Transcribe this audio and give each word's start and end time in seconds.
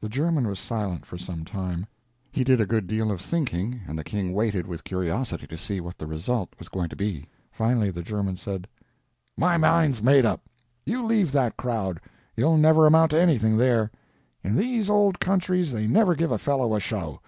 The 0.00 0.08
German 0.08 0.46
was 0.46 0.60
silent 0.60 1.04
for 1.04 1.18
some 1.18 1.44
time. 1.44 1.88
He 2.30 2.44
did 2.44 2.60
a 2.60 2.64
good 2.64 2.86
deal 2.86 3.10
of 3.10 3.20
thinking, 3.20 3.80
and 3.88 3.98
the 3.98 4.04
king 4.04 4.32
waited 4.34 4.68
with 4.68 4.84
curiosity 4.84 5.48
to 5.48 5.58
see 5.58 5.80
what 5.80 5.98
the 5.98 6.06
result 6.06 6.54
was 6.60 6.68
going 6.68 6.88
to 6.90 6.94
be. 6.94 7.26
Finally 7.50 7.90
the 7.90 8.04
German 8.04 8.36
said: 8.36 8.68
"My 9.36 9.56
mind's 9.56 10.00
made 10.00 10.24
up. 10.24 10.44
You 10.86 11.04
leave 11.04 11.32
that 11.32 11.56
crowd—you'll 11.56 12.56
never 12.58 12.86
amount 12.86 13.10
to 13.10 13.20
anything 13.20 13.56
there. 13.56 13.90
In 14.44 14.54
these 14.54 14.88
old 14.88 15.18
countries 15.18 15.72
they 15.72 15.88
never 15.88 16.14
give 16.14 16.30
a 16.30 16.38
fellow 16.38 16.76
a 16.76 16.78
show. 16.78 17.18